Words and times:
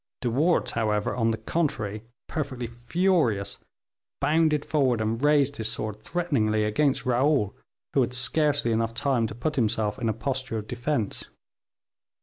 De 0.21 0.31
Wardes, 0.31 0.71
however, 0.71 1.15
on 1.15 1.29
the 1.29 1.37
contrary, 1.37 2.01
perfectly 2.27 2.65
furious, 2.65 3.59
bounded 4.19 4.65
forward 4.65 4.99
and 4.99 5.23
raised 5.23 5.57
his 5.57 5.71
sword, 5.71 6.01
threateningly, 6.01 6.63
against 6.63 7.05
Raoul, 7.05 7.55
who 7.93 8.01
had 8.01 8.15
scarcely 8.15 8.71
enough 8.71 8.95
time 8.95 9.27
to 9.27 9.35
put 9.35 9.57
himself 9.57 9.99
in 9.99 10.09
a 10.09 10.13
posture 10.13 10.57
of 10.57 10.65
defense. 10.67 11.25